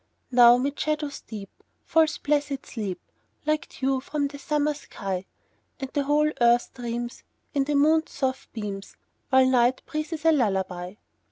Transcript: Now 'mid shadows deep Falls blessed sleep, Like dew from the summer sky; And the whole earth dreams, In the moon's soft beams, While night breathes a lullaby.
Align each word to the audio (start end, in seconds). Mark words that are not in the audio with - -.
Now 0.31 0.57
'mid 0.57 0.79
shadows 0.79 1.19
deep 1.21 1.51
Falls 1.85 2.17
blessed 2.17 2.65
sleep, 2.65 2.99
Like 3.45 3.69
dew 3.69 3.99
from 4.01 4.29
the 4.29 4.39
summer 4.39 4.73
sky; 4.73 5.27
And 5.79 5.91
the 5.93 6.05
whole 6.05 6.31
earth 6.41 6.73
dreams, 6.73 7.21
In 7.53 7.65
the 7.65 7.75
moon's 7.75 8.11
soft 8.11 8.51
beams, 8.51 8.97
While 9.29 9.45
night 9.45 9.83
breathes 9.85 10.25
a 10.25 10.31
lullaby. 10.31 10.95